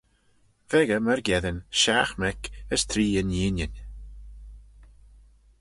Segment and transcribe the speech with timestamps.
[0.69, 2.41] V'echey myrgeddin shiaght mec,
[2.73, 3.73] as three inneenyn.